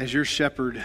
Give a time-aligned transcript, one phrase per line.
[0.00, 0.82] as your shepherd,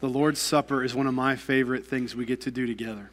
[0.00, 3.08] the Lord's Supper is one of my favorite things we get to do together.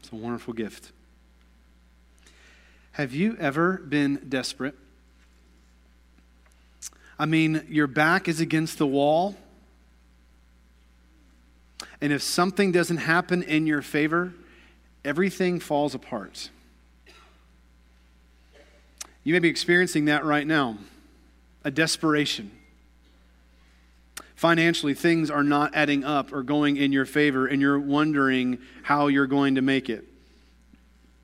[0.00, 0.90] It's a wonderful gift.
[2.90, 4.74] Have you ever been desperate?
[7.20, 9.36] I mean, your back is against the wall,
[12.00, 14.34] and if something doesn't happen in your favor,
[15.04, 16.50] everything falls apart.
[19.24, 20.78] You may be experiencing that right now
[21.64, 22.50] a desperation.
[24.34, 29.06] Financially, things are not adding up or going in your favor, and you're wondering how
[29.06, 30.04] you're going to make it.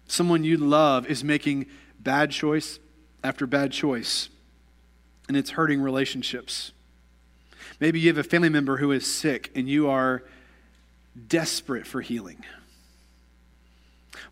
[0.06, 1.66] Someone you love is making
[1.98, 2.78] bad choice
[3.24, 4.28] after bad choice,
[5.26, 6.70] and it's hurting relationships.
[7.80, 10.22] Maybe you have a family member who is sick, and you are
[11.26, 12.44] desperate for healing.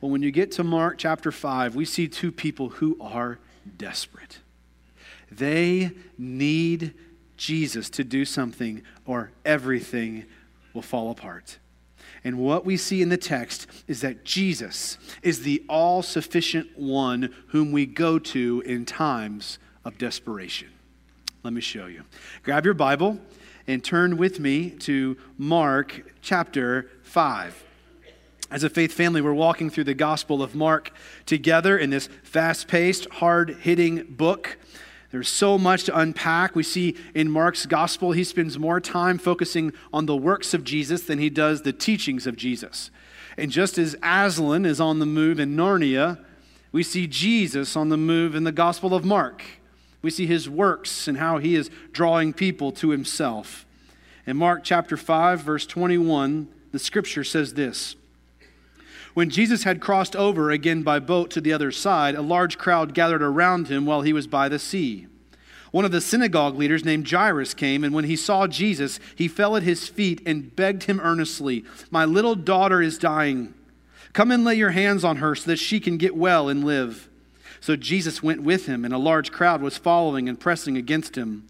[0.00, 3.38] Well, when you get to Mark chapter 5, we see two people who are
[3.76, 4.38] desperate.
[5.30, 6.94] They need
[7.36, 10.24] Jesus to do something, or everything
[10.72, 11.58] will fall apart.
[12.24, 17.34] And what we see in the text is that Jesus is the all sufficient one
[17.48, 20.68] whom we go to in times of desperation.
[21.42, 22.02] Let me show you.
[22.42, 23.20] Grab your Bible
[23.66, 27.65] and turn with me to Mark chapter 5.
[28.48, 30.92] As a faith family, we're walking through the Gospel of Mark
[31.24, 34.56] together in this fast paced, hard hitting book.
[35.10, 36.54] There's so much to unpack.
[36.54, 41.02] We see in Mark's Gospel, he spends more time focusing on the works of Jesus
[41.02, 42.92] than he does the teachings of Jesus.
[43.36, 46.24] And just as Aslan is on the move in Narnia,
[46.70, 49.42] we see Jesus on the move in the Gospel of Mark.
[50.02, 53.66] We see his works and how he is drawing people to himself.
[54.24, 57.96] In Mark chapter 5, verse 21, the scripture says this.
[59.16, 62.92] When Jesus had crossed over again by boat to the other side, a large crowd
[62.92, 65.06] gathered around him while he was by the sea.
[65.70, 69.56] One of the synagogue leaders named Jairus came, and when he saw Jesus, he fell
[69.56, 73.54] at his feet and begged him earnestly, My little daughter is dying.
[74.12, 77.08] Come and lay your hands on her so that she can get well and live.
[77.58, 81.48] So Jesus went with him, and a large crowd was following and pressing against him.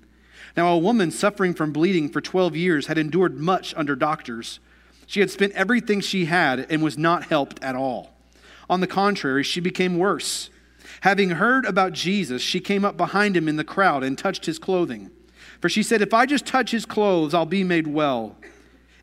[0.56, 4.60] Now, a woman suffering from bleeding for 12 years had endured much under doctors
[5.06, 8.12] she had spent everything she had and was not helped at all.
[8.68, 10.50] On the contrary, she became worse.
[11.02, 14.58] Having heard about Jesus, she came up behind him in the crowd and touched his
[14.58, 15.10] clothing.
[15.60, 18.36] For she said, If I just touch his clothes, I'll be made well.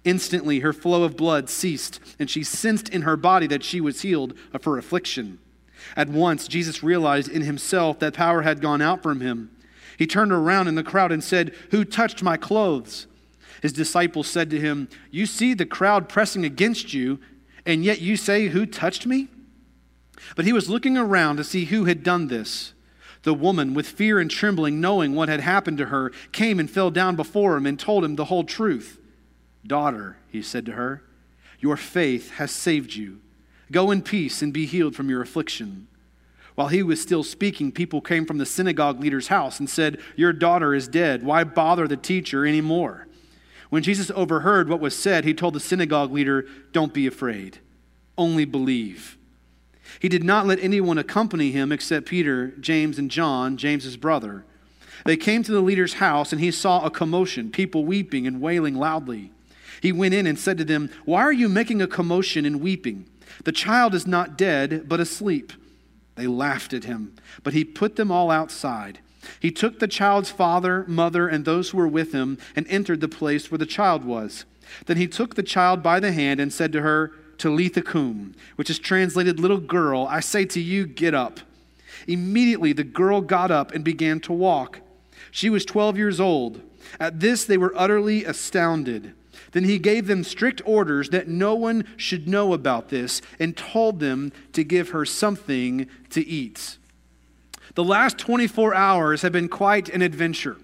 [0.04, 4.02] Instantly, her flow of blood ceased, and she sensed in her body that she was
[4.02, 5.40] healed of her affliction.
[5.96, 9.52] At once, Jesus realized in himself that power had gone out from him.
[9.98, 13.08] He turned around in the crowd and said, Who touched my clothes?
[13.64, 17.20] His disciples said to him, You see the crowd pressing against you,
[17.66, 19.30] and yet you say, Who touched me?
[20.36, 22.74] But he was looking around to see who had done this.
[23.24, 26.92] The woman, with fear and trembling, knowing what had happened to her, came and fell
[26.92, 29.00] down before him and told him the whole truth.
[29.66, 31.02] Daughter, he said to her,
[31.64, 33.22] your faith has saved you.
[33.72, 35.88] Go in peace and be healed from your affliction.
[36.56, 40.34] While he was still speaking, people came from the synagogue leader's house and said, Your
[40.34, 41.24] daughter is dead.
[41.24, 43.08] Why bother the teacher anymore?
[43.74, 47.58] When Jesus overheard what was said, he told the synagogue leader, Don't be afraid,
[48.20, 49.18] only believe.
[50.00, 54.46] He did not let anyone accompany him except Peter, James, and John, James's brother.
[55.06, 58.76] They came to the leader's house, and he saw a commotion, people weeping and wailing
[58.76, 59.32] loudly.
[59.82, 63.08] He went in and said to them, Why are you making a commotion and weeping?
[63.44, 65.52] The child is not dead, but asleep.
[66.14, 69.00] They laughed at him, but he put them all outside.
[69.40, 73.08] He took the child's father, mother, and those who were with him and entered the
[73.08, 74.46] place where the child was.
[74.86, 78.70] Then he took the child by the hand and said to her, Talitha cum, which
[78.70, 81.40] is translated, Little girl, I say to you, get up.
[82.08, 84.80] Immediately the girl got up and began to walk.
[85.32, 86.62] She was 12 years old.
[87.00, 89.14] At this they were utterly astounded.
[89.52, 94.00] Then he gave them strict orders that no one should know about this and told
[94.00, 96.78] them to give her something to eat.
[97.76, 100.58] The last 24 hours have been quite an adventure.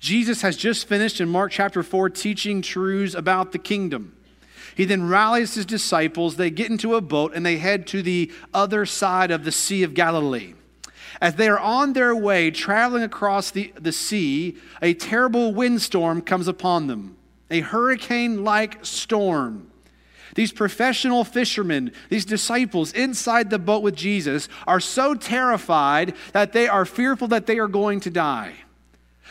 [0.00, 4.16] Jesus has just finished in Mark chapter 4 teaching truths about the kingdom.
[4.74, 6.36] He then rallies his disciples.
[6.36, 9.84] They get into a boat and they head to the other side of the Sea
[9.84, 10.54] of Galilee.
[11.20, 16.48] As they are on their way traveling across the, the sea, a terrible windstorm comes
[16.48, 17.16] upon them,
[17.50, 19.71] a hurricane like storm.
[20.34, 26.68] These professional fishermen, these disciples inside the boat with Jesus, are so terrified that they
[26.68, 28.54] are fearful that they are going to die.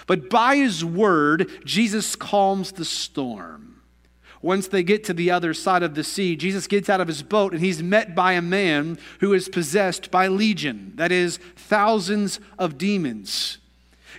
[0.07, 3.81] But by his word, Jesus calms the storm.
[4.41, 7.21] Once they get to the other side of the sea, Jesus gets out of his
[7.21, 12.39] boat and he's met by a man who is possessed by legion, that is, thousands
[12.57, 13.59] of demons.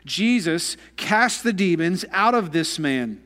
[0.05, 3.21] Jesus casts the demons out of this man.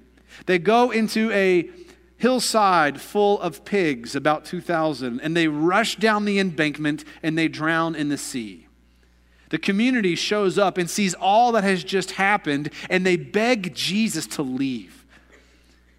[0.46, 1.68] They go into a
[2.16, 7.94] hillside full of pigs, about 2,000, and they rush down the embankment and they drown
[7.94, 8.66] in the sea.
[9.50, 14.26] The community shows up and sees all that has just happened, and they beg Jesus
[14.28, 15.04] to leave.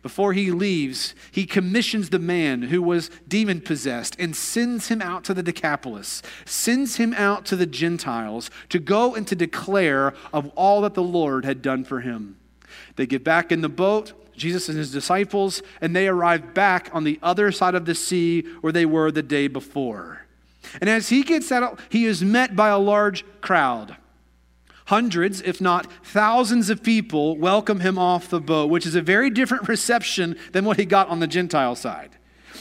[0.02, 5.24] Before he leaves, he commissions the man who was demon possessed and sends him out
[5.26, 10.48] to the Decapolis, sends him out to the Gentiles to go and to declare of
[10.56, 12.38] all that the Lord had done for him.
[12.96, 17.04] They get back in the boat, Jesus and his disciples, and they arrive back on
[17.04, 20.26] the other side of the sea where they were the day before.
[20.80, 23.98] And as he gets out, he is met by a large crowd.
[24.86, 29.30] Hundreds, if not thousands of people welcome him off the boat, which is a very
[29.30, 32.12] different reception than what he got on the Gentile side.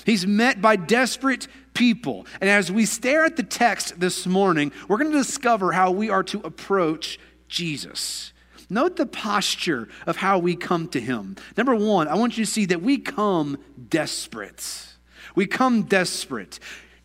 [0.04, 2.26] He's met by desperate people.
[2.40, 6.10] And as we stare at the text this morning, we're going to discover how we
[6.10, 7.18] are to approach
[7.48, 8.32] Jesus.
[8.68, 11.36] Note the posture of how we come to him.
[11.56, 13.58] Number one, I want you to see that we come
[13.88, 14.88] desperate.
[15.34, 16.58] We come desperate.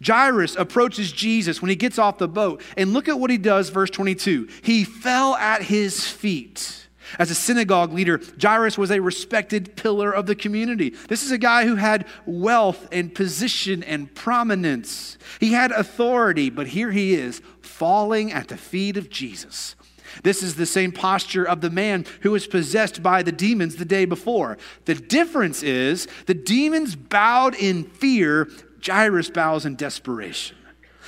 [0.03, 3.69] Jairus approaches Jesus when he gets off the boat, and look at what he does,
[3.69, 4.49] verse 22.
[4.63, 6.87] He fell at his feet.
[7.19, 10.91] As a synagogue leader, Jairus was a respected pillar of the community.
[11.09, 15.17] This is a guy who had wealth and position and prominence.
[15.39, 19.75] He had authority, but here he is falling at the feet of Jesus.
[20.23, 23.85] This is the same posture of the man who was possessed by the demons the
[23.85, 24.57] day before.
[24.85, 28.49] The difference is the demons bowed in fear
[28.85, 30.57] Jairus bows in desperation.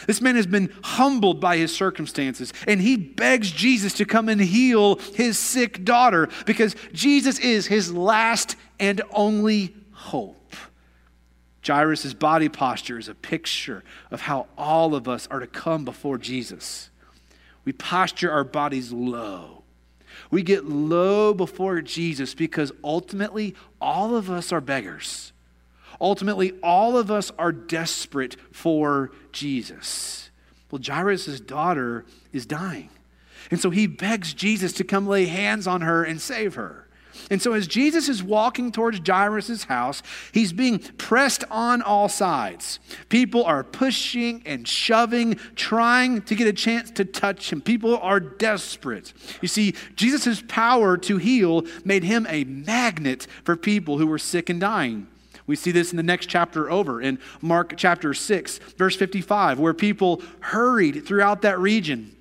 [0.07, 4.41] This man has been humbled by his circumstances, and he begs Jesus to come and
[4.41, 10.55] heal his sick daughter because Jesus is his last and only hope.
[11.65, 16.17] Jairus' body posture is a picture of how all of us are to come before
[16.17, 16.89] Jesus.
[17.65, 19.63] We posture our bodies low.
[20.29, 25.31] We get low before Jesus because ultimately all of us are beggars.
[26.01, 30.31] Ultimately, all of us are desperate for Jesus.
[30.69, 32.89] Well, Jairus' daughter is dying.
[33.51, 36.87] And so he begs Jesus to come lay hands on her and save her.
[37.29, 42.79] And so, as Jesus is walking towards Jairus' house, he's being pressed on all sides.
[43.09, 47.61] People are pushing and shoving, trying to get a chance to touch him.
[47.61, 49.13] People are desperate.
[49.41, 54.49] You see, Jesus' power to heal made him a magnet for people who were sick
[54.49, 55.07] and dying.
[55.45, 59.73] We see this in the next chapter over, in Mark chapter 6, verse 55, where
[59.73, 62.15] people hurried throughout that region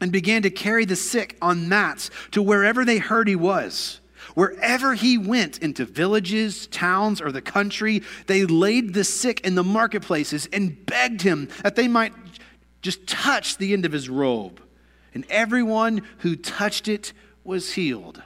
[0.00, 4.00] and began to carry the sick on mats to wherever they heard he was.
[4.34, 9.64] Wherever he went, into villages, towns, or the country, they laid the sick in the
[9.64, 12.12] marketplaces and begged him that they might
[12.82, 14.60] just touch the end of his robe.
[15.14, 17.12] And everyone who touched it
[17.44, 18.22] was healed.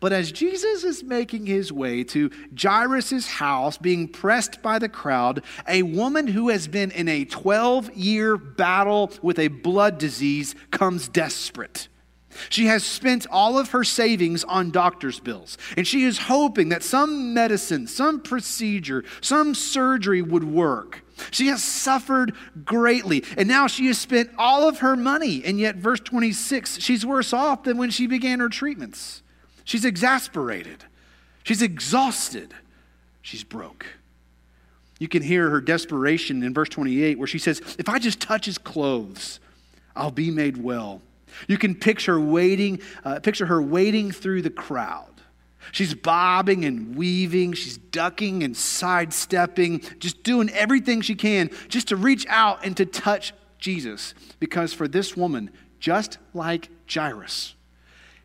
[0.00, 5.44] But as Jesus is making his way to Jairus' house, being pressed by the crowd,
[5.68, 11.08] a woman who has been in a 12 year battle with a blood disease comes
[11.08, 11.88] desperate.
[12.48, 16.82] She has spent all of her savings on doctor's bills, and she is hoping that
[16.82, 21.02] some medicine, some procedure, some surgery would work.
[21.30, 25.76] She has suffered greatly, and now she has spent all of her money, and yet,
[25.76, 29.22] verse 26, she's worse off than when she began her treatments.
[29.64, 30.84] She's exasperated.
[31.42, 32.54] She's exhausted.
[33.22, 33.86] She's broke.
[34.98, 38.46] You can hear her desperation in verse 28 where she says, If I just touch
[38.46, 39.40] his clothes,
[39.96, 41.02] I'll be made well.
[41.48, 45.06] You can picture waiting, uh, picture her wading through the crowd.
[45.72, 51.96] She's bobbing and weaving, she's ducking and sidestepping, just doing everything she can just to
[51.96, 54.14] reach out and to touch Jesus.
[54.38, 57.54] Because for this woman, just like Jairus,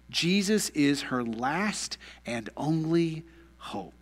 [0.10, 3.24] Jesus is her last and only
[3.58, 3.95] hope.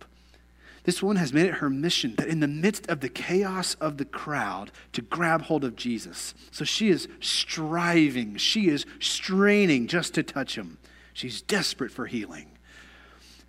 [0.84, 3.96] This woman has made it her mission that in the midst of the chaos of
[3.96, 6.34] the crowd to grab hold of Jesus.
[6.50, 10.78] So she is striving, she is straining just to touch him.
[11.14, 12.50] She's desperate for healing.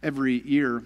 [0.02, 0.84] Every year,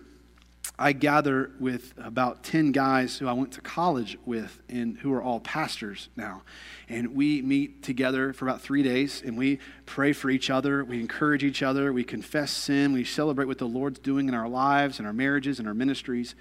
[0.81, 5.21] I gather with about 10 guys who I went to college with and who are
[5.21, 6.43] all pastors now.
[6.87, 10.85] And we meet together for about three days and we pray for each other.
[10.85, 11.91] We encourage each other.
[11.91, 12.93] We confess sin.
[12.93, 16.33] We celebrate what the Lord's doing in our lives and our marriages and our ministries.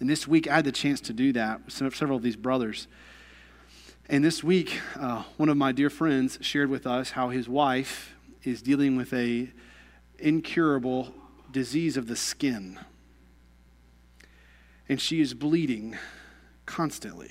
[0.00, 2.88] And this week, I had the chance to do that with several of these brothers.
[4.08, 8.16] And this week, uh, one of my dear friends shared with us how his wife
[8.42, 9.52] is dealing with a
[10.18, 11.14] incurable
[11.52, 12.80] disease of the skin
[14.88, 15.96] and she is bleeding
[16.66, 17.30] constantly.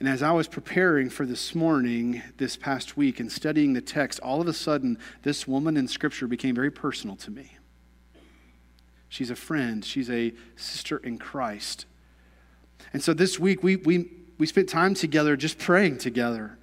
[0.00, 4.18] And as I was preparing for this morning, this past week, and studying the text,
[4.18, 7.56] all of a sudden, this woman in Scripture became very personal to me.
[9.08, 11.86] She's a friend, she's a sister in Christ.
[12.92, 16.58] And so this week, we, we, we spent time together just praying together,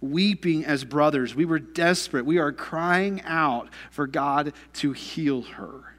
[0.00, 1.34] weeping as brothers.
[1.34, 2.24] We were desperate.
[2.26, 5.94] We are crying out for God to heal her.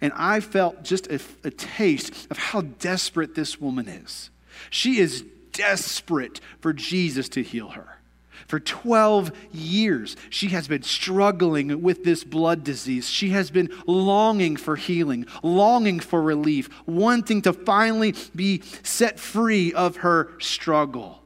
[0.00, 4.30] And I felt just a, a taste of how desperate this woman is.
[4.70, 7.98] She is desperate for Jesus to heal her.
[8.46, 13.08] For 12 years, she has been struggling with this blood disease.
[13.08, 19.72] She has been longing for healing, longing for relief, wanting to finally be set free
[19.72, 21.22] of her struggle.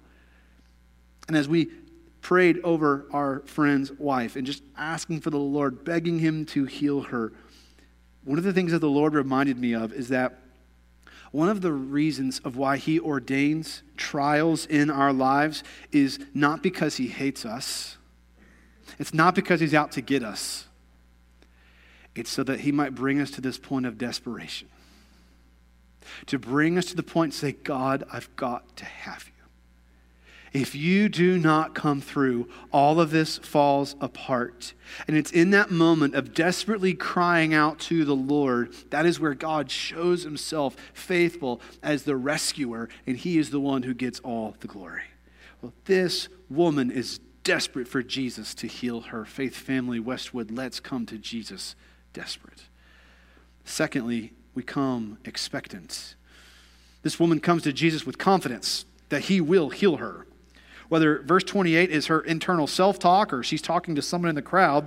[1.26, 1.70] And as we
[2.20, 7.02] prayed over our friend's wife and just asking for the Lord, begging Him to heal
[7.02, 7.32] her,
[8.26, 10.40] one of the things that the Lord reminded me of is that
[11.30, 16.96] one of the reasons of why he ordains trials in our lives is not because
[16.96, 17.96] he hates us.
[18.98, 20.66] It's not because he's out to get us.
[22.16, 24.68] It's so that he might bring us to this point of desperation.
[26.26, 29.35] To bring us to the point to say, God, I've got to have you.
[30.56, 34.72] If you do not come through, all of this falls apart.
[35.06, 39.34] And it's in that moment of desperately crying out to the Lord, that is where
[39.34, 44.56] God shows himself faithful as the rescuer, and he is the one who gets all
[44.60, 45.02] the glory.
[45.60, 49.26] Well, this woman is desperate for Jesus to heal her.
[49.26, 51.76] Faith Family Westwood, let's come to Jesus
[52.14, 52.62] desperate.
[53.66, 56.14] Secondly, we come expectant.
[57.02, 60.26] This woman comes to Jesus with confidence that he will heal her
[60.88, 64.42] whether verse 28 is her internal self talk or she's talking to someone in the
[64.42, 64.86] crowd.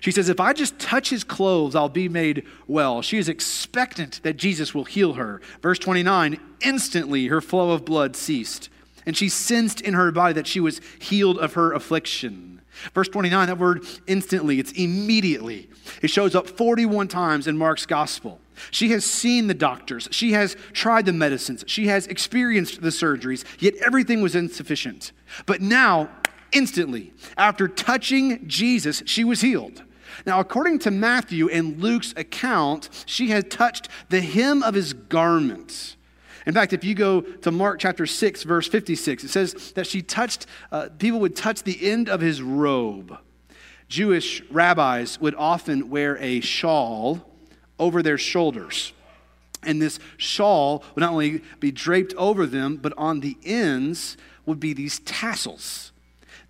[0.00, 3.02] She says, If I just touch his clothes, I'll be made well.
[3.02, 5.40] She is expectant that Jesus will heal her.
[5.60, 8.68] Verse 29 instantly her flow of blood ceased,
[9.04, 12.60] and she sensed in her body that she was healed of her affliction.
[12.94, 15.68] Verse 29, that word instantly, it's immediately.
[16.00, 18.40] It shows up 41 times in Mark's gospel.
[18.70, 20.08] She has seen the doctors.
[20.10, 21.64] She has tried the medicines.
[21.66, 25.12] She has experienced the surgeries, yet everything was insufficient.
[25.46, 26.10] But now,
[26.52, 29.82] instantly, after touching Jesus, she was healed.
[30.26, 35.96] Now, according to Matthew and Luke's account, she had touched the hem of his garment.
[36.46, 40.02] In fact, if you go to Mark chapter 6, verse 56, it says that she
[40.02, 43.16] touched, uh, people would touch the end of his robe.
[43.88, 47.31] Jewish rabbis would often wear a shawl
[47.82, 48.94] over their shoulders.
[49.64, 54.60] And this shawl would not only be draped over them, but on the ends would
[54.60, 55.90] be these tassels.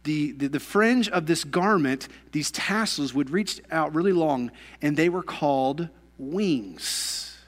[0.05, 4.51] The, the, the, fringe of this garment, these tassels would reach out really long,
[4.83, 7.39] and they were called wings.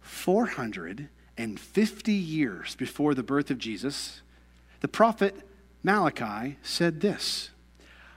[0.00, 4.22] 450 years before the birth of Jesus,
[4.80, 5.36] the prophet
[5.84, 7.50] Malachi said this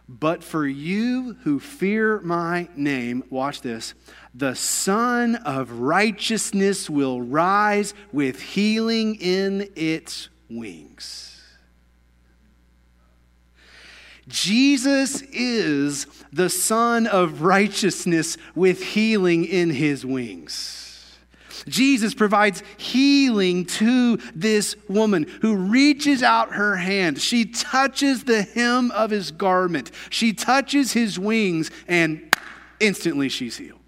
[0.07, 3.93] but for you who fear my name, watch this,
[4.33, 11.31] the Sun of Righteousness will rise with healing in its wings.
[14.27, 20.84] Jesus is the Sun of Righteousness with healing in his wings.
[21.67, 27.19] Jesus provides healing to this woman who reaches out her hand.
[27.19, 32.21] She touches the hem of his garment, she touches his wings, and
[32.79, 33.79] instantly she's healed.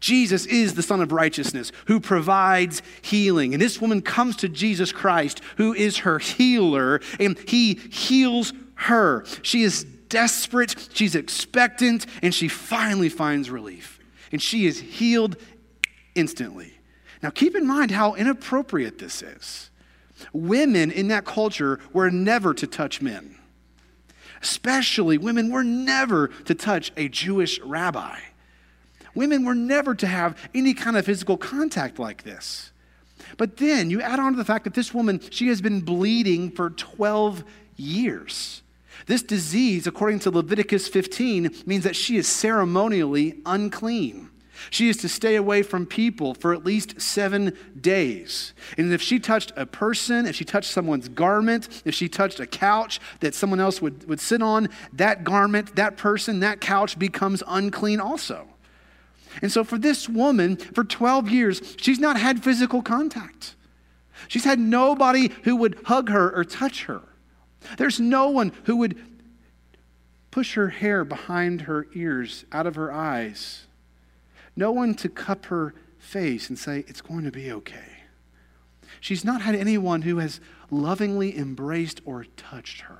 [0.00, 3.52] Jesus is the Sun of Righteousness who provides healing.
[3.52, 9.24] And this woman comes to Jesus Christ, who is her healer, and he heals her.
[9.42, 13.98] She is desperate, she's expectant, and she finally finds relief.
[14.30, 15.36] And she is healed
[16.14, 16.77] instantly.
[17.22, 19.70] Now, keep in mind how inappropriate this is.
[20.32, 23.38] Women in that culture were never to touch men,
[24.42, 28.18] especially women were never to touch a Jewish rabbi.
[29.14, 32.72] Women were never to have any kind of physical contact like this.
[33.36, 36.50] But then you add on to the fact that this woman, she has been bleeding
[36.50, 37.44] for 12
[37.76, 38.62] years.
[39.06, 44.27] This disease, according to Leviticus 15, means that she is ceremonially unclean.
[44.70, 48.52] She is to stay away from people for at least seven days.
[48.76, 52.46] And if she touched a person, if she touched someone's garment, if she touched a
[52.46, 57.42] couch that someone else would, would sit on, that garment, that person, that couch becomes
[57.46, 58.48] unclean also.
[59.42, 63.54] And so for this woman, for 12 years, she's not had physical contact.
[64.26, 67.02] She's had nobody who would hug her or touch her.
[67.76, 68.98] There's no one who would
[70.30, 73.67] push her hair behind her ears, out of her eyes
[74.58, 78.02] no one to cup her face and say, It's going to be okay.
[79.00, 82.98] She's not had anyone who has lovingly embraced or touched her.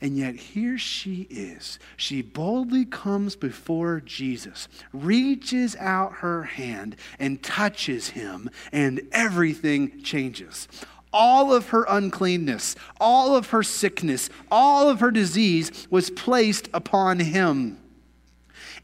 [0.00, 1.80] And yet here she is.
[1.96, 10.68] She boldly comes before Jesus, reaches out her hand, and touches him, and everything changes.
[11.12, 17.18] All of her uncleanness, all of her sickness, all of her disease was placed upon
[17.18, 17.80] him.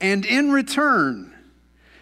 [0.00, 1.34] And in return,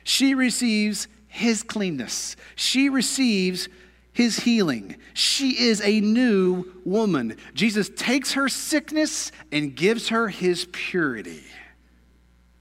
[0.09, 2.35] she receives his cleanness.
[2.57, 3.69] She receives
[4.11, 4.97] his healing.
[5.13, 7.37] She is a new woman.
[7.53, 11.45] Jesus takes her sickness and gives her his purity.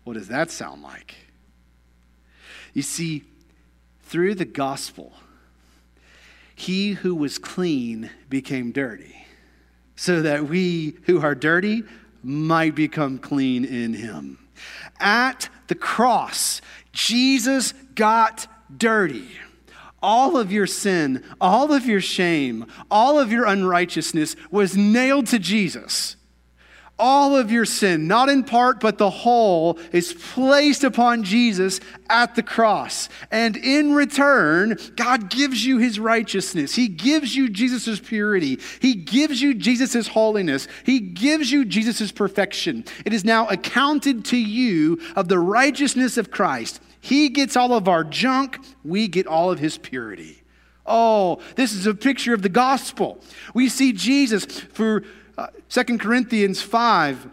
[0.04, 1.16] What does that sound like?
[2.74, 3.24] You see,
[4.04, 5.14] through the gospel,
[6.54, 9.26] he who was clean became dirty,
[9.96, 11.84] so that we who are dirty
[12.22, 14.38] might become clean in him.
[15.00, 19.28] At the cross, Jesus got dirty
[20.02, 25.40] all of your sin, all of your shame, all of your unrighteousness was nailed to
[25.40, 26.17] Jesus.
[27.00, 32.34] All of your sin, not in part, but the whole, is placed upon Jesus at
[32.34, 33.08] the cross.
[33.30, 36.74] And in return, God gives you his righteousness.
[36.74, 38.60] He gives you Jesus' purity.
[38.82, 40.68] He gives you Jesus' holiness.
[40.86, 42.84] He gives you Jesus' perfection.
[43.06, 46.82] It is now accounted to you of the righteousness of Christ.
[47.00, 50.42] He gets all of our junk, we get all of his purity.
[50.84, 53.22] Oh, this is a picture of the gospel.
[53.54, 55.04] We see Jesus for
[55.38, 57.30] uh, 2 Corinthians 5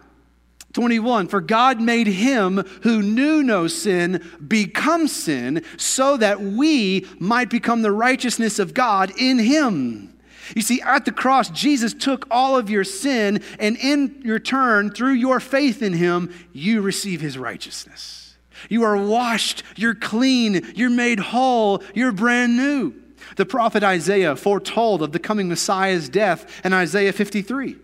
[0.74, 7.48] 21 For God made him who knew no sin become sin so that we might
[7.48, 10.14] become the righteousness of God in him.
[10.54, 14.90] You see, at the cross, Jesus took all of your sin, and in your turn,
[14.90, 18.36] through your faith in him, you receive his righteousness.
[18.68, 22.94] You are washed, you're clean, you're made whole, you're brand new.
[23.36, 27.76] The prophet Isaiah foretold of the coming Messiah's death in Isaiah 53.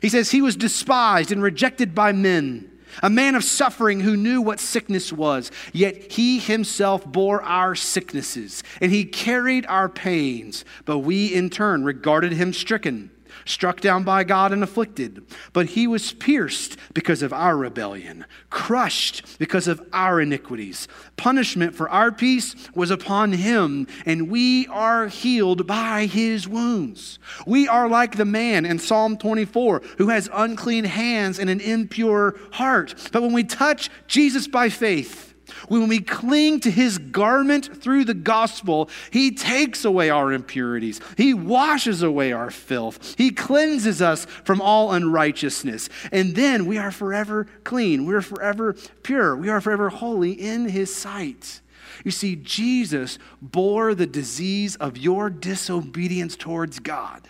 [0.00, 2.70] He says, He was despised and rejected by men,
[3.02, 8.62] a man of suffering who knew what sickness was, yet He Himself bore our sicknesses,
[8.80, 13.10] and He carried our pains, but we in turn regarded Him stricken
[13.48, 15.24] struck down by God and afflicted.
[15.52, 20.88] But he was pierced because of our rebellion, crushed because of our iniquities.
[21.16, 27.18] Punishment for our peace was upon him, and we are healed by his wounds.
[27.46, 32.36] We are like the man in Psalm 24 who has unclean hands and an impure
[32.52, 32.94] heart.
[33.12, 35.34] But when we touch Jesus by faith,
[35.68, 41.00] when we cling to his garment through the gospel, he takes away our impurities.
[41.16, 43.14] He washes away our filth.
[43.18, 45.88] He cleanses us from all unrighteousness.
[46.12, 48.06] And then we are forever clean.
[48.06, 49.36] We are forever pure.
[49.36, 51.60] We are forever holy in his sight.
[52.04, 57.28] You see, Jesus bore the disease of your disobedience towards God.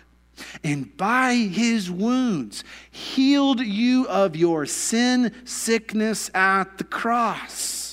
[0.63, 7.88] And by his wounds, healed you of your sin sickness at the cross.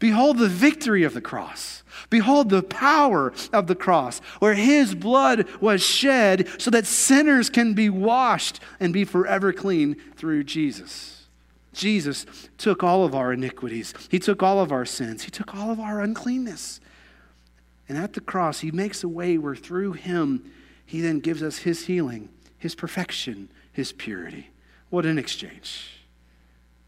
[0.00, 1.84] Behold the victory of the cross.
[2.08, 7.74] Behold the power of the cross, where his blood was shed so that sinners can
[7.74, 11.26] be washed and be forever clean through Jesus.
[11.72, 12.26] Jesus
[12.58, 15.78] took all of our iniquities, he took all of our sins, he took all of
[15.78, 16.80] our uncleanness.
[17.88, 20.50] And at the cross, he makes a way where through him,
[20.84, 24.50] he then gives us his healing, his perfection, his purity.
[24.88, 26.00] What an exchange!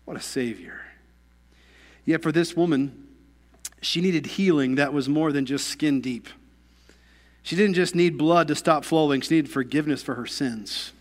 [0.05, 0.82] What a Savior.
[2.05, 3.07] Yet for this woman,
[3.81, 6.29] she needed healing that was more than just skin deep.
[7.43, 10.93] She didn't just need blood to stop flowing, she needed forgiveness for her sins.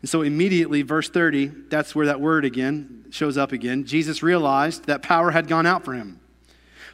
[0.00, 3.84] And so, immediately, verse 30, that's where that word again shows up again.
[3.84, 6.18] Jesus realized that power had gone out for him.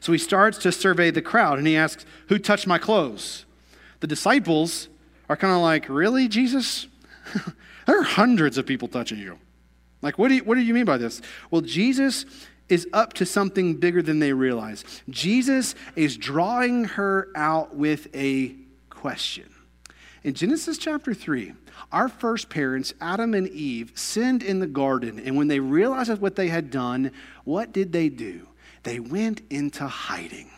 [0.00, 3.44] So he starts to survey the crowd and he asks, Who touched my clothes?
[4.00, 4.88] The disciples
[5.28, 6.86] are kind of like, Really, Jesus?
[7.86, 9.38] there are hundreds of people touching you.
[10.00, 11.20] Like, what do you, what do you mean by this?
[11.50, 12.24] Well, Jesus
[12.68, 14.84] is up to something bigger than they realize.
[15.08, 18.54] Jesus is drawing her out with a
[18.90, 19.48] question.
[20.24, 21.54] In Genesis chapter 3,
[21.92, 25.18] our first parents, Adam and Eve, sinned in the garden.
[25.18, 27.12] And when they realized what they had done,
[27.44, 28.48] what did they do?
[28.82, 30.50] They went into hiding.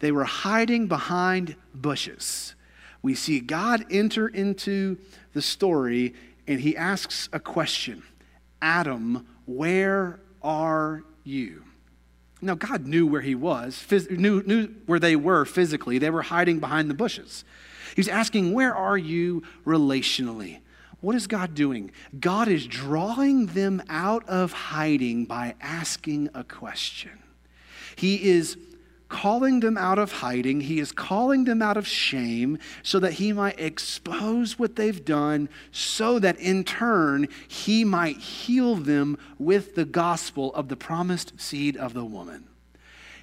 [0.00, 2.54] They were hiding behind bushes.
[3.02, 4.98] We see God enter into
[5.32, 6.14] the story
[6.46, 8.02] and he asks a question
[8.60, 11.64] Adam, where are you.
[12.42, 15.98] Now, God knew where he was, phys- knew, knew where they were physically.
[15.98, 17.44] They were hiding behind the bushes.
[17.94, 20.60] He's asking, Where are you relationally?
[21.00, 21.90] What is God doing?
[22.18, 27.22] God is drawing them out of hiding by asking a question.
[27.96, 28.56] He is
[29.10, 30.62] calling them out of hiding.
[30.62, 35.50] He is calling them out of shame so that he might expose what they've done,
[35.70, 41.76] so that in turn he might heal them with the gospel of the promised seed
[41.76, 42.44] of the woman.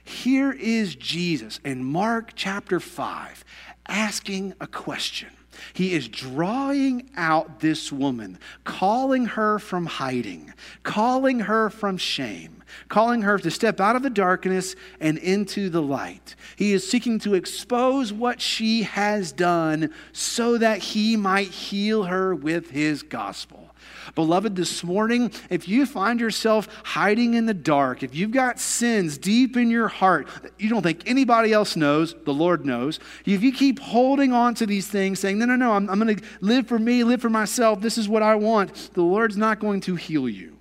[0.04, 3.44] Here is Jesus in Mark chapter 5
[3.88, 5.30] asking a question.
[5.74, 12.57] He is drawing out this woman, calling her from hiding, calling her from shame,
[12.90, 16.36] calling her to step out of the darkness and into the light.
[16.56, 22.34] He is seeking to expose what she has done so that he might heal her
[22.34, 23.68] with his gospel.
[24.16, 29.18] Beloved, this morning, if you find yourself hiding in the dark, if you've got sins
[29.18, 33.44] deep in your heart that you don't think anybody else knows, the Lord knows, if
[33.44, 36.24] you keep holding on to these things, saying, no, no, no, I'm, I'm going to
[36.42, 39.82] live for me, live for myself, this is what I want, the Lord's not going
[39.82, 40.57] to heal you.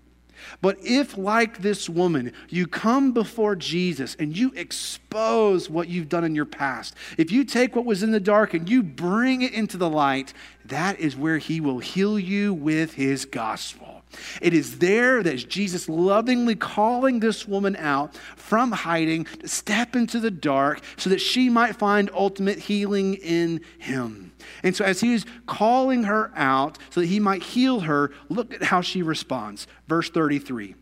[0.61, 6.25] But if, like this woman, you come before Jesus and you expose what you've done
[6.25, 9.53] in your past, if you take what was in the dark and you bring it
[9.53, 10.33] into the light,
[10.65, 13.96] that is where he will heal you with his gospel.
[14.41, 20.21] It is there that Jesus lovingly calling this woman out from hiding to step into
[20.21, 24.33] the dark so that she might find ultimate healing in him.
[24.63, 28.55] And so, as he is calling her out so that he might heal her, look
[28.55, 29.67] at how she responds.
[29.89, 30.75] Verse 33.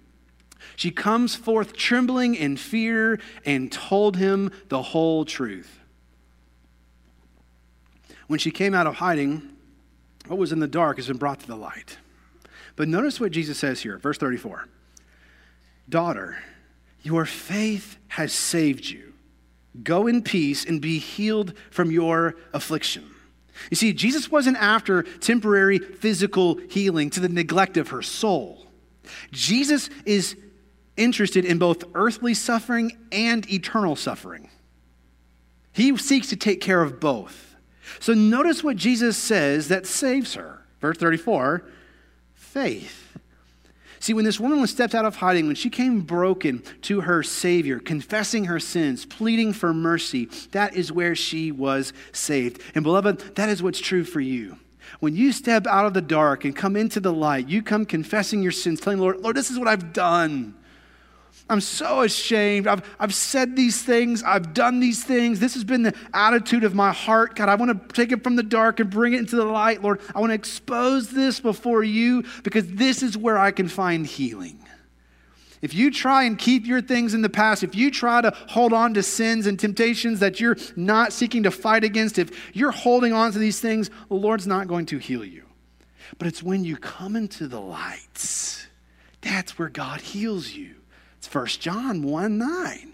[0.77, 5.79] She comes forth trembling in fear and told him the whole truth.
[8.27, 9.51] When she came out of hiding,
[10.27, 11.99] what was in the dark has been brought to the light.
[12.77, 14.69] But notice what Jesus says here, verse 34
[15.89, 16.39] Daughter,
[17.03, 19.13] your faith has saved you.
[19.83, 23.11] Go in peace and be healed from your affliction.
[23.71, 28.67] You see, Jesus wasn't after temporary physical healing to the neglect of her soul.
[29.33, 30.37] Jesus is
[30.97, 34.49] interested in both earthly suffering and eternal suffering.
[35.73, 37.57] He seeks to take care of both.
[38.01, 40.65] So notice what Jesus says that saves her.
[40.81, 41.65] Verse 34
[42.55, 43.19] faith.
[43.99, 47.81] See, when this woman stepped out of hiding, when she came broken to her Savior,
[47.81, 52.63] confessing her sins, pleading for mercy, that is where she was saved.
[52.77, 54.59] And beloved, that is what's true for you.
[55.01, 58.41] When you step out of the dark and come into the light, you come confessing
[58.41, 60.55] your sins, telling the Lord, Lord, this is what I've done.
[61.49, 62.67] I'm so ashamed.
[62.67, 64.23] I've, I've said these things.
[64.23, 65.41] I've done these things.
[65.41, 67.37] This has been the attitude of my heart.
[67.37, 69.83] God, I want to take it from the dark and bring it into the light.
[69.83, 74.07] Lord, I want to expose this before you because this is where I can find
[74.07, 74.59] healing.
[75.61, 78.73] If you try and keep your things in the past, if you try to hold
[78.73, 83.13] on to sins and temptations that you're not seeking to fight against, if you're holding
[83.13, 85.45] on to these things, the Lord's not going to heal you.
[86.19, 88.67] But it's when you come into the lights,
[89.21, 90.75] that's where God heals you.
[91.25, 92.93] It's 1 John 1 9.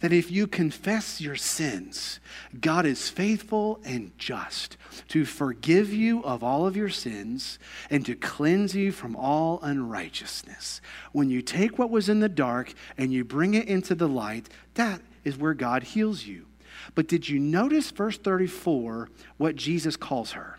[0.00, 2.20] That if you confess your sins,
[2.60, 4.76] God is faithful and just
[5.08, 7.58] to forgive you of all of your sins
[7.88, 10.82] and to cleanse you from all unrighteousness.
[11.12, 14.50] When you take what was in the dark and you bring it into the light,
[14.74, 16.46] that is where God heals you.
[16.94, 19.08] But did you notice verse 34
[19.38, 20.58] what Jesus calls her?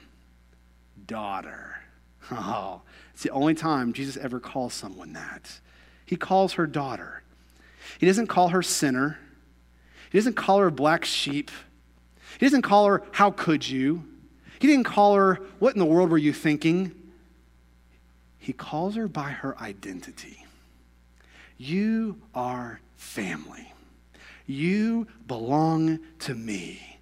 [1.06, 1.70] Daughter.
[2.32, 2.82] Oh,
[3.14, 5.60] it's the only time Jesus ever calls someone that.
[6.14, 7.24] He calls her daughter.
[7.98, 9.18] He doesn't call her sinner.
[10.12, 11.50] He doesn't call her black sheep.
[12.40, 14.04] He doesn't call her, How could you?
[14.60, 16.94] He didn't call her, What in the world were you thinking?
[18.38, 20.46] He calls her by her identity.
[21.58, 23.74] You are family.
[24.46, 26.93] You belong to me.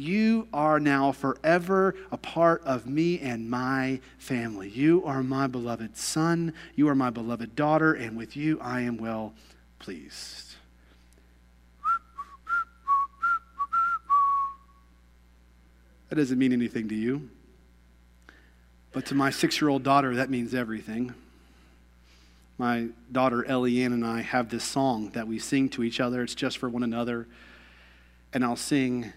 [0.00, 4.70] You are now forever a part of me and my family.
[4.70, 6.54] You are my beloved son.
[6.74, 9.34] You are my beloved daughter, and with you I am well
[9.78, 10.54] pleased.
[16.08, 17.28] That doesn't mean anything to you.
[18.92, 21.12] But to my six year old daughter, that means everything.
[22.56, 26.22] My daughter Eliane and I have this song that we sing to each other.
[26.22, 27.26] It's just for one another.
[28.32, 29.12] And I'll sing,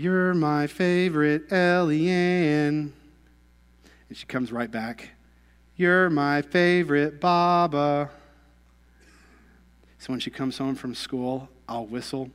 [0.00, 2.92] you're my favorite Eliane.
[4.08, 5.10] And she comes right back.
[5.76, 8.10] You're my favorite Baba.
[9.98, 12.30] So when she comes home from school, I'll whistle.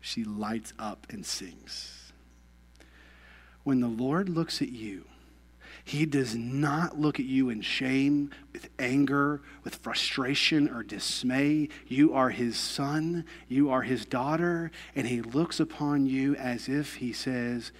[0.00, 2.12] She lights up and sings.
[3.64, 5.04] When the Lord looks at you,
[5.90, 11.68] he does not look at you in shame, with anger, with frustration or dismay.
[11.88, 16.94] You are his son, you are his daughter, and he looks upon you as if
[16.94, 17.72] he says,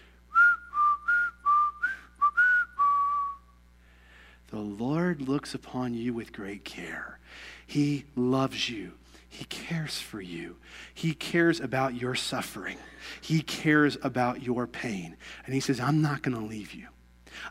[4.49, 7.21] The Lord looks upon you with great care.
[7.65, 8.91] He loves you.
[9.29, 10.57] He cares for you.
[10.93, 12.79] He cares about your suffering.
[13.21, 15.17] He cares about your pain.
[15.47, 16.89] And He says, I'm not going to leave you.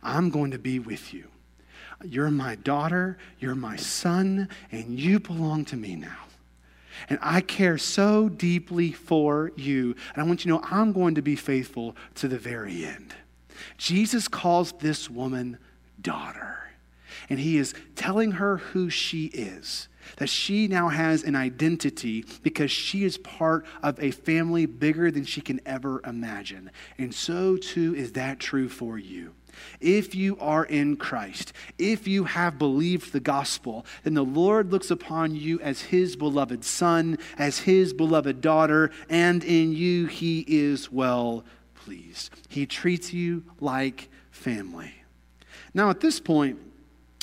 [0.03, 1.27] I'm going to be with you.
[2.03, 6.25] You're my daughter, you're my son, and you belong to me now.
[7.09, 9.95] And I care so deeply for you.
[10.13, 13.13] And I want you to know I'm going to be faithful to the very end.
[13.77, 15.57] Jesus calls this woman
[16.01, 16.57] daughter.
[17.29, 19.87] And he is telling her who she is,
[20.17, 25.25] that she now has an identity because she is part of a family bigger than
[25.25, 26.71] she can ever imagine.
[26.97, 29.33] And so too is that true for you.
[29.79, 34.91] If you are in Christ, if you have believed the gospel, then the Lord looks
[34.91, 40.91] upon you as his beloved son, as his beloved daughter, and in you he is
[40.91, 41.43] well
[41.75, 42.29] pleased.
[42.49, 44.93] He treats you like family.
[45.73, 46.59] Now, at this point,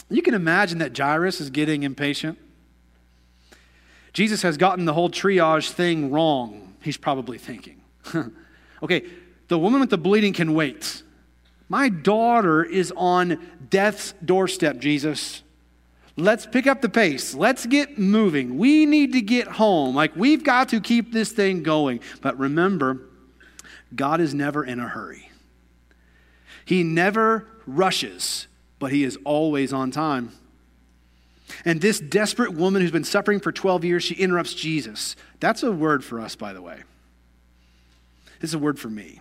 [0.08, 2.38] you can imagine that Jairus is getting impatient.
[4.12, 7.80] Jesus has gotten the whole triage thing wrong, he's probably thinking.
[8.82, 9.04] okay,
[9.48, 11.02] the woman with the bleeding can wait.
[11.68, 15.42] My daughter is on death's doorstep, Jesus.
[16.16, 17.34] Let's pick up the pace.
[17.34, 18.56] Let's get moving.
[18.56, 19.94] We need to get home.
[19.94, 22.00] Like, we've got to keep this thing going.
[22.22, 23.00] But remember,
[23.94, 25.30] God is never in a hurry.
[26.64, 28.46] He never rushes,
[28.78, 30.32] but He is always on time.
[31.64, 35.16] And this desperate woman who's been suffering for 12 years, she interrupts Jesus.
[35.38, 36.82] That's a word for us, by the way.
[38.40, 39.20] This is a word for me.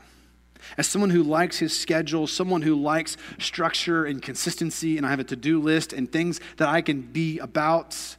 [0.77, 5.19] As someone who likes his schedule, someone who likes structure and consistency, and I have
[5.19, 8.17] a to do list and things that I can be about,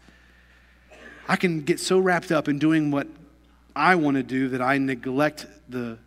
[1.29, 3.09] I can get so wrapped up in doing what
[3.75, 5.99] I want to do that I neglect the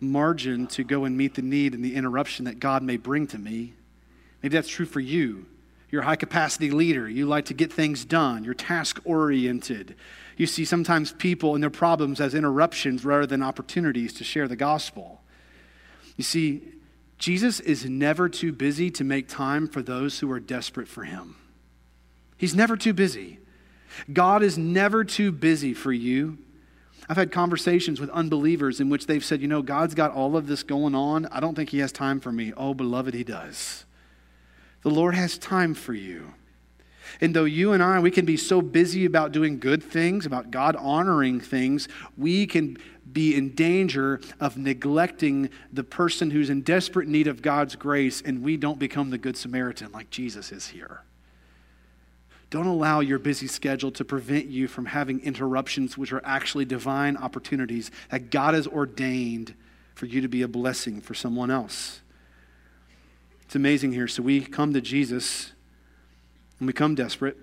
[0.00, 3.38] margin to go and meet the need and the interruption that God may bring to
[3.38, 3.74] me.
[4.42, 5.46] Maybe that's true for you.
[5.90, 7.08] You're a high capacity leader.
[7.08, 8.44] You like to get things done.
[8.44, 9.96] You're task oriented.
[10.36, 14.56] You see sometimes people and their problems as interruptions rather than opportunities to share the
[14.56, 15.20] gospel.
[16.20, 16.60] You see,
[17.16, 21.36] Jesus is never too busy to make time for those who are desperate for him.
[22.36, 23.38] He's never too busy.
[24.12, 26.36] God is never too busy for you.
[27.08, 30.46] I've had conversations with unbelievers in which they've said, you know, God's got all of
[30.46, 31.24] this going on.
[31.32, 32.52] I don't think He has time for me.
[32.54, 33.86] Oh, beloved, He does.
[34.82, 36.34] The Lord has time for you.
[37.20, 40.50] And though you and I, we can be so busy about doing good things, about
[40.50, 42.78] God honoring things, we can
[43.12, 48.42] be in danger of neglecting the person who's in desperate need of God's grace, and
[48.42, 51.02] we don't become the Good Samaritan like Jesus is here.
[52.50, 57.16] Don't allow your busy schedule to prevent you from having interruptions, which are actually divine
[57.16, 59.54] opportunities that God has ordained
[59.94, 62.00] for you to be a blessing for someone else.
[63.42, 64.08] It's amazing here.
[64.08, 65.52] So we come to Jesus
[66.66, 67.36] we come desperate,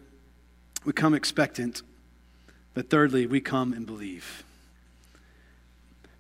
[0.86, 1.82] we come expectant,
[2.73, 4.43] but thirdly, we come and believe.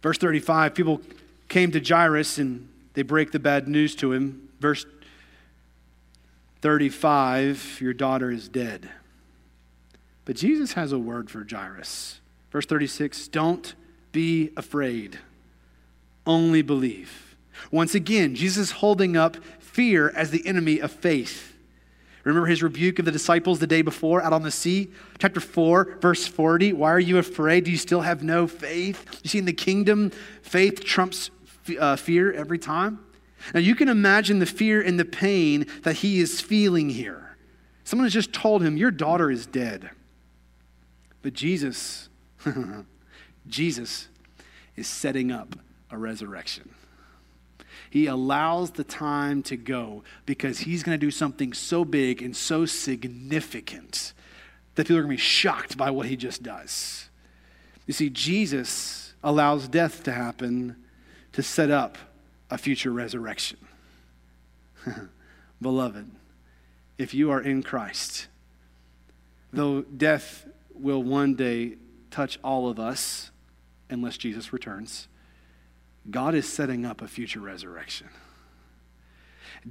[0.01, 1.01] Verse 35 people
[1.49, 4.49] came to Jairus and they break the bad news to him.
[4.59, 4.85] Verse
[6.61, 8.89] 35 your daughter is dead.
[10.25, 12.19] But Jesus has a word for Jairus.
[12.51, 13.75] Verse 36 don't
[14.11, 15.19] be afraid,
[16.25, 17.35] only believe.
[17.71, 21.56] Once again, Jesus holding up fear as the enemy of faith.
[22.27, 24.91] Remember his rebuke of the disciples the day before out on the sea?
[25.17, 26.73] Chapter 4, verse 40.
[26.73, 27.63] Why are you afraid?
[27.63, 29.21] Do you still have no faith?
[29.23, 30.11] You see, in the kingdom,
[30.41, 31.31] faith trumps
[31.79, 32.99] uh, fear every time.
[33.53, 37.37] Now, you can imagine the fear and the pain that he is feeling here.
[37.85, 39.89] Someone has just told him, Your daughter is dead.
[41.21, 42.09] But Jesus,
[43.47, 44.09] Jesus
[44.75, 45.55] is setting up
[45.89, 46.73] a resurrection.
[47.89, 52.35] He allows the time to go because he's going to do something so big and
[52.35, 54.13] so significant
[54.75, 57.09] that people are going to be shocked by what he just does.
[57.85, 60.75] You see, Jesus allows death to happen
[61.33, 61.97] to set up
[62.49, 63.57] a future resurrection.
[65.61, 66.09] Beloved,
[66.97, 68.27] if you are in Christ,
[69.51, 71.75] though death will one day
[72.11, 73.31] touch all of us
[73.89, 75.07] unless Jesus returns,
[76.09, 78.07] God is setting up a future resurrection.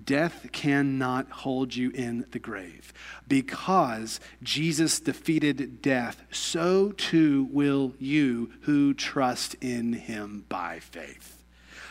[0.04, 2.92] Death cannot hold you in the grave.
[3.26, 11.42] Because Jesus defeated death, so too will you who trust in him by faith.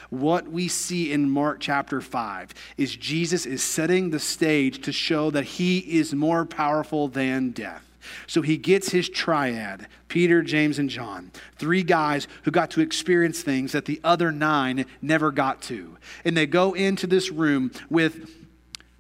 [0.09, 5.31] What we see in Mark chapter 5 is Jesus is setting the stage to show
[5.31, 7.83] that he is more powerful than death.
[8.27, 11.31] So he gets his triad Peter, James, and John.
[11.57, 15.97] Three guys who got to experience things that the other nine never got to.
[16.23, 18.29] And they go into this room with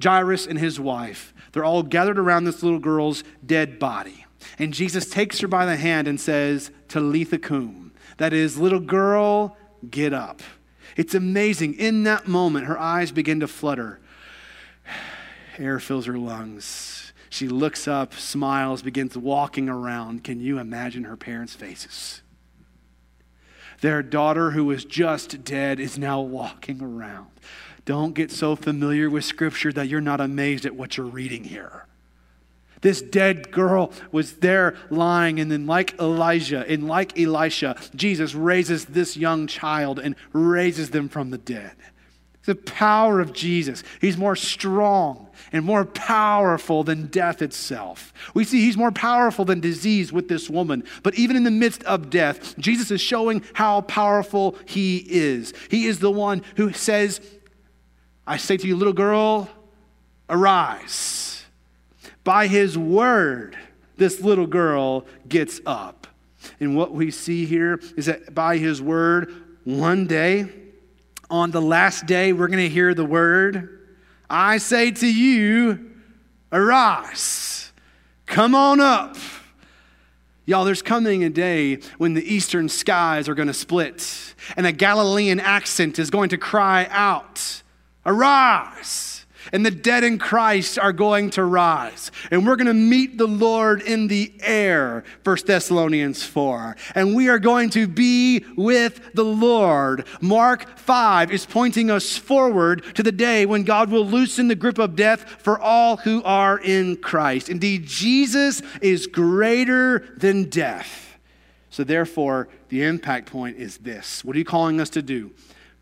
[0.03, 1.33] Jairus and his wife.
[1.51, 4.25] They're all gathered around this little girl's dead body.
[4.59, 7.93] And Jesus takes her by the hand and says, Talitha cum.
[8.17, 9.57] That is, little girl,
[9.89, 10.41] get up.
[10.95, 11.75] It's amazing.
[11.75, 13.99] In that moment, her eyes begin to flutter.
[15.57, 17.04] Air fills her lungs.
[17.35, 20.23] She looks up, smiles, begins walking around.
[20.23, 22.21] Can you imagine her parents' faces?
[23.81, 27.27] Their daughter, who was just dead, is now walking around.
[27.83, 31.87] Don't get so familiar with Scripture that you're not amazed at what you're reading here.
[32.79, 38.85] This dead girl was there lying, and then, like Elijah and like Elisha, Jesus raises
[38.85, 41.73] this young child and raises them from the dead.
[42.45, 43.83] The power of Jesus.
[43.99, 48.13] He's more strong and more powerful than death itself.
[48.33, 50.83] We see he's more powerful than disease with this woman.
[51.03, 55.53] But even in the midst of death, Jesus is showing how powerful he is.
[55.69, 57.19] He is the one who says,
[58.27, 59.49] I say to you, little girl,
[60.29, 61.25] arise
[62.25, 63.55] by his word,
[63.95, 66.07] this little girl gets up.
[66.59, 70.51] And what we see here is that by his word, one day,
[71.29, 73.71] on the last day, we're going to hear the word
[74.29, 75.91] I say to you,
[76.51, 77.71] arise,
[78.25, 79.15] come on up.
[80.47, 84.71] Y'all, there's coming a day when the eastern skies are going to split, and a
[84.71, 87.61] Galilean accent is going to cry out,
[88.05, 89.24] Arise!
[89.51, 92.11] And the dead in Christ are going to rise.
[92.31, 96.75] And we're going to meet the Lord in the air, 1 Thessalonians 4.
[96.95, 100.05] And we are going to be with the Lord.
[100.21, 104.79] Mark 5 is pointing us forward to the day when God will loosen the grip
[104.79, 107.49] of death for all who are in Christ.
[107.49, 111.17] Indeed, Jesus is greater than death.
[111.69, 114.23] So, therefore, the impact point is this.
[114.23, 115.31] What are you calling us to do?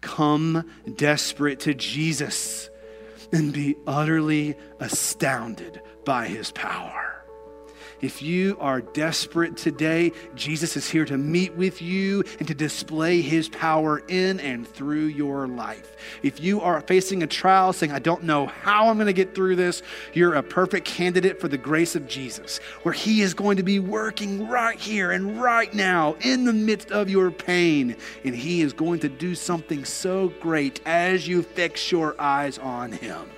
[0.01, 2.69] Come desperate to Jesus
[3.33, 7.12] and be utterly astounded by his power.
[8.03, 13.21] If you are desperate today, Jesus is here to meet with you and to display
[13.21, 15.95] his power in and through your life.
[16.21, 19.33] If you are facing a trial saying, I don't know how I'm going to get
[19.33, 23.55] through this, you're a perfect candidate for the grace of Jesus, where he is going
[23.55, 27.95] to be working right here and right now in the midst of your pain.
[28.25, 32.91] And he is going to do something so great as you fix your eyes on
[32.91, 33.29] him.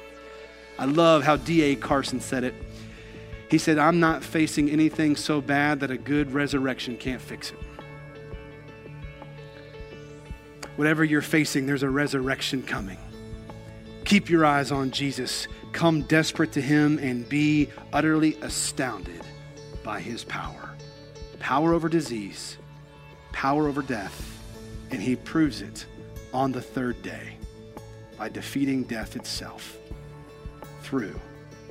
[0.79, 1.75] I love how D.A.
[1.75, 2.55] Carson said it.
[3.49, 7.59] He said, I'm not facing anything so bad that a good resurrection can't fix it.
[10.75, 12.97] Whatever you're facing, there's a resurrection coming.
[14.03, 15.47] Keep your eyes on Jesus.
[15.71, 19.21] Come desperate to him and be utterly astounded
[19.83, 20.71] by his power.
[21.39, 22.57] Power over disease,
[23.31, 24.39] power over death,
[24.91, 25.85] and he proves it
[26.33, 27.37] on the third day
[28.17, 29.77] by defeating death itself
[30.81, 31.19] through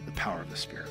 [0.07, 0.89] the power of the Spirit.